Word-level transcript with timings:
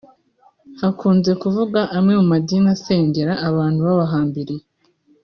Hakunze 0.79 1.31
kuvugwa 1.41 1.81
amwe 1.97 2.13
mu 2.19 2.25
madini 2.31 2.67
asengera 2.75 3.33
abantu 3.49 3.79
babahambiriye 3.87 4.63